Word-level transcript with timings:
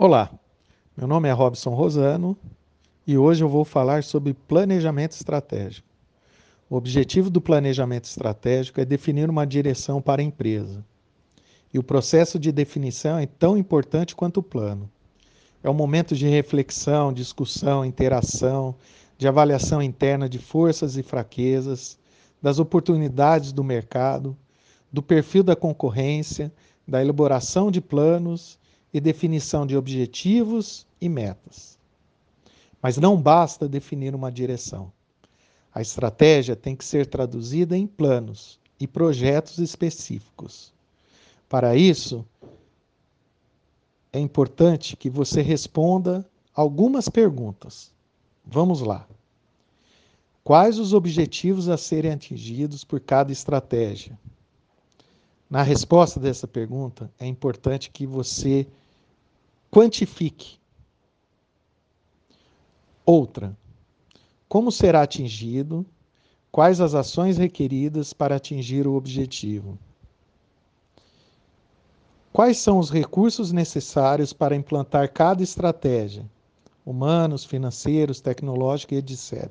Olá, 0.00 0.30
meu 0.96 1.08
nome 1.08 1.28
é 1.28 1.32
Robson 1.32 1.70
Rosano 1.70 2.38
e 3.04 3.18
hoje 3.18 3.42
eu 3.42 3.48
vou 3.48 3.64
falar 3.64 4.04
sobre 4.04 4.32
planejamento 4.32 5.10
estratégico. 5.10 5.88
O 6.70 6.76
objetivo 6.76 7.28
do 7.28 7.40
planejamento 7.40 8.04
estratégico 8.04 8.80
é 8.80 8.84
definir 8.84 9.28
uma 9.28 9.44
direção 9.44 10.00
para 10.00 10.22
a 10.22 10.24
empresa. 10.24 10.84
E 11.74 11.80
o 11.80 11.82
processo 11.82 12.38
de 12.38 12.52
definição 12.52 13.18
é 13.18 13.26
tão 13.26 13.58
importante 13.58 14.14
quanto 14.14 14.38
o 14.38 14.42
plano. 14.42 14.88
É 15.64 15.68
um 15.68 15.74
momento 15.74 16.14
de 16.14 16.28
reflexão, 16.28 17.12
discussão, 17.12 17.84
interação, 17.84 18.76
de 19.18 19.26
avaliação 19.26 19.82
interna 19.82 20.28
de 20.28 20.38
forças 20.38 20.96
e 20.96 21.02
fraquezas, 21.02 21.98
das 22.40 22.60
oportunidades 22.60 23.50
do 23.50 23.64
mercado, 23.64 24.36
do 24.92 25.02
perfil 25.02 25.42
da 25.42 25.56
concorrência, 25.56 26.52
da 26.86 27.02
elaboração 27.02 27.68
de 27.68 27.80
planos 27.80 28.60
e 28.92 29.00
definição 29.00 29.66
de 29.66 29.76
objetivos 29.76 30.86
e 31.00 31.08
metas. 31.08 31.78
Mas 32.80 32.96
não 32.96 33.20
basta 33.20 33.68
definir 33.68 34.14
uma 34.14 34.30
direção. 34.30 34.92
A 35.74 35.80
estratégia 35.80 36.56
tem 36.56 36.74
que 36.74 36.84
ser 36.84 37.06
traduzida 37.06 37.76
em 37.76 37.86
planos 37.86 38.58
e 38.80 38.86
projetos 38.86 39.58
específicos. 39.58 40.72
Para 41.48 41.76
isso, 41.76 42.24
é 44.12 44.18
importante 44.18 44.96
que 44.96 45.10
você 45.10 45.42
responda 45.42 46.24
algumas 46.54 47.08
perguntas. 47.08 47.92
Vamos 48.44 48.80
lá. 48.80 49.06
Quais 50.42 50.78
os 50.78 50.94
objetivos 50.94 51.68
a 51.68 51.76
serem 51.76 52.12
atingidos 52.12 52.82
por 52.82 53.00
cada 53.00 53.30
estratégia? 53.30 54.18
Na 55.50 55.62
resposta 55.62 56.20
dessa 56.20 56.46
pergunta, 56.46 57.10
é 57.18 57.26
importante 57.26 57.90
que 57.90 58.06
você 58.06 58.66
quantifique. 59.70 60.58
Outra, 63.04 63.56
como 64.48 64.70
será 64.70 65.02
atingido? 65.02 65.86
Quais 66.52 66.80
as 66.80 66.94
ações 66.94 67.38
requeridas 67.38 68.12
para 68.12 68.36
atingir 68.36 68.86
o 68.86 68.94
objetivo? 68.94 69.78
Quais 72.32 72.58
são 72.58 72.78
os 72.78 72.90
recursos 72.90 73.50
necessários 73.50 74.32
para 74.32 74.54
implantar 74.54 75.12
cada 75.12 75.42
estratégia? 75.42 76.24
Humanos, 76.84 77.44
financeiros, 77.44 78.20
tecnológicos, 78.20 78.98
etc. 78.98 79.50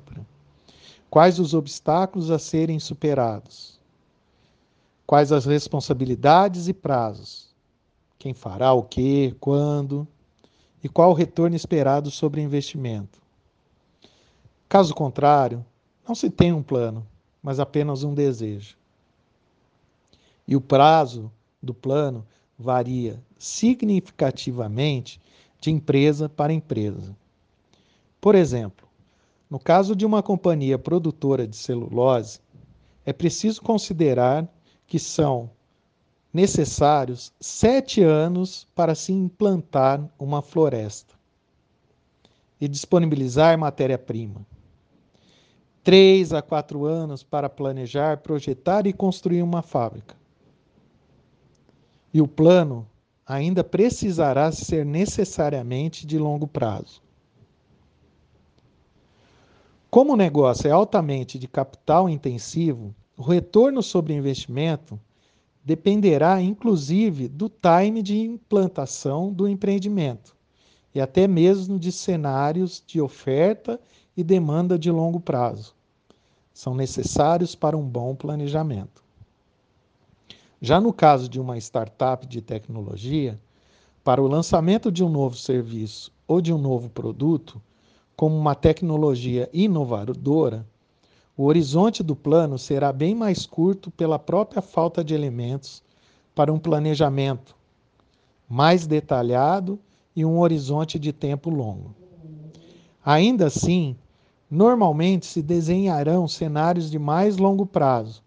Quais 1.10 1.38
os 1.38 1.54
obstáculos 1.54 2.30
a 2.30 2.38
serem 2.38 2.78
superados? 2.78 3.77
Quais 5.08 5.32
as 5.32 5.46
responsabilidades 5.46 6.68
e 6.68 6.74
prazos? 6.74 7.48
Quem 8.18 8.34
fará 8.34 8.74
o 8.74 8.82
que, 8.82 9.34
quando? 9.40 10.06
E 10.84 10.88
qual 10.88 11.12
o 11.12 11.14
retorno 11.14 11.56
esperado 11.56 12.10
sobre 12.10 12.42
o 12.42 12.44
investimento? 12.44 13.18
Caso 14.68 14.94
contrário, 14.94 15.64
não 16.06 16.14
se 16.14 16.28
tem 16.28 16.52
um 16.52 16.62
plano, 16.62 17.06
mas 17.42 17.58
apenas 17.58 18.04
um 18.04 18.12
desejo. 18.12 18.76
E 20.46 20.54
o 20.54 20.60
prazo 20.60 21.32
do 21.62 21.72
plano 21.72 22.22
varia 22.58 23.18
significativamente 23.38 25.18
de 25.58 25.70
empresa 25.70 26.28
para 26.28 26.52
empresa. 26.52 27.16
Por 28.20 28.34
exemplo, 28.34 28.86
no 29.48 29.58
caso 29.58 29.96
de 29.96 30.04
uma 30.04 30.22
companhia 30.22 30.78
produtora 30.78 31.48
de 31.48 31.56
celulose, 31.56 32.40
é 33.06 33.12
preciso 33.14 33.62
considerar 33.62 34.46
que 34.88 34.98
são 34.98 35.50
necessários 36.32 37.32
sete 37.38 38.02
anos 38.02 38.66
para 38.74 38.94
se 38.94 39.12
implantar 39.12 40.02
uma 40.18 40.42
floresta 40.42 41.14
e 42.60 42.66
disponibilizar 42.66 43.56
matéria-prima. 43.56 44.44
Três 45.84 46.32
a 46.32 46.42
quatro 46.42 46.86
anos 46.86 47.22
para 47.22 47.48
planejar, 47.48 48.18
projetar 48.18 48.86
e 48.86 48.92
construir 48.92 49.42
uma 49.42 49.62
fábrica. 49.62 50.16
E 52.12 52.20
o 52.20 52.26
plano 52.26 52.88
ainda 53.26 53.62
precisará 53.62 54.50
ser 54.50 54.84
necessariamente 54.84 56.06
de 56.06 56.18
longo 56.18 56.46
prazo. 56.46 57.02
Como 59.90 60.14
o 60.14 60.16
negócio 60.16 60.66
é 60.66 60.70
altamente 60.70 61.38
de 61.38 61.46
capital 61.46 62.08
intensivo, 62.08 62.94
o 63.18 63.22
retorno 63.22 63.82
sobre 63.82 64.14
investimento 64.14 64.98
dependerá, 65.64 66.40
inclusive, 66.40 67.26
do 67.26 67.48
time 67.48 68.00
de 68.00 68.16
implantação 68.16 69.32
do 69.32 69.48
empreendimento 69.48 70.36
e 70.94 71.00
até 71.00 71.26
mesmo 71.26 71.80
de 71.80 71.90
cenários 71.90 72.80
de 72.86 73.00
oferta 73.00 73.80
e 74.16 74.22
demanda 74.22 74.78
de 74.78 74.88
longo 74.88 75.18
prazo. 75.18 75.74
São 76.54 76.76
necessários 76.76 77.56
para 77.56 77.76
um 77.76 77.82
bom 77.82 78.14
planejamento. 78.14 79.02
Já 80.60 80.80
no 80.80 80.92
caso 80.92 81.28
de 81.28 81.40
uma 81.40 81.58
startup 81.58 82.24
de 82.24 82.40
tecnologia, 82.40 83.38
para 84.04 84.22
o 84.22 84.28
lançamento 84.28 84.92
de 84.92 85.02
um 85.02 85.08
novo 85.08 85.34
serviço 85.34 86.12
ou 86.26 86.40
de 86.40 86.52
um 86.52 86.58
novo 86.58 86.88
produto, 86.88 87.60
como 88.16 88.36
uma 88.36 88.54
tecnologia 88.54 89.50
inovadora, 89.52 90.64
o 91.38 91.44
horizonte 91.44 92.02
do 92.02 92.16
plano 92.16 92.58
será 92.58 92.92
bem 92.92 93.14
mais 93.14 93.46
curto 93.46 93.92
pela 93.92 94.18
própria 94.18 94.60
falta 94.60 95.04
de 95.04 95.14
elementos 95.14 95.80
para 96.34 96.52
um 96.52 96.58
planejamento 96.58 97.54
mais 98.48 98.88
detalhado 98.88 99.78
e 100.16 100.24
um 100.24 100.40
horizonte 100.40 100.98
de 100.98 101.12
tempo 101.12 101.48
longo. 101.48 101.94
Ainda 103.04 103.46
assim, 103.46 103.94
normalmente 104.50 105.26
se 105.26 105.40
desenharão 105.40 106.26
cenários 106.26 106.90
de 106.90 106.98
mais 106.98 107.36
longo 107.36 107.64
prazo, 107.64 108.20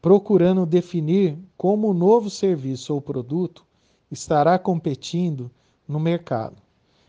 procurando 0.00 0.64
definir 0.64 1.36
como 1.54 1.90
o 1.90 1.94
novo 1.94 2.30
serviço 2.30 2.94
ou 2.94 3.02
produto 3.02 3.62
estará 4.10 4.58
competindo 4.58 5.50
no 5.86 6.00
mercado, 6.00 6.56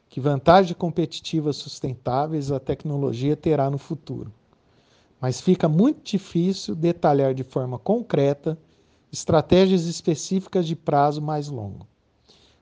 que 0.09 0.19
vantagens 0.19 0.77
competitivas 0.77 1.55
sustentáveis 1.55 2.51
a 2.51 2.59
tecnologia 2.59 3.37
terá 3.37 3.69
no 3.69 3.77
futuro 3.77 4.33
mas 5.19 5.41
fica 5.41 5.67
muito 5.67 6.03
difícil 6.03 6.75
detalhar 6.75 7.33
de 7.33 7.43
forma 7.43 7.77
concreta 7.77 8.57
estratégias 9.11 9.85
específicas 9.85 10.67
de 10.67 10.75
prazo 10.75 11.21
mais 11.21 11.49
longo. 11.49 11.87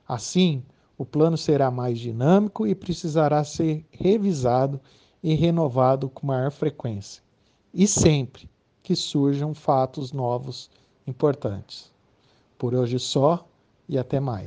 Assim, 0.06 0.62
o 0.96 1.04
plano 1.04 1.36
será 1.36 1.70
mais 1.70 1.98
dinâmico 1.98 2.66
e 2.66 2.74
precisará 2.74 3.44
ser 3.44 3.86
revisado 3.90 4.80
e 5.22 5.34
renovado 5.34 6.08
com 6.08 6.26
maior 6.26 6.50
frequência, 6.50 7.22
e 7.72 7.86
sempre 7.86 8.48
que 8.82 8.96
surjam 8.96 9.54
fatos 9.54 10.12
novos 10.12 10.70
importantes. 11.06 11.92
Por 12.56 12.74
hoje 12.74 12.98
só 12.98 13.46
e 13.88 13.98
até 13.98 14.18
mais. 14.18 14.36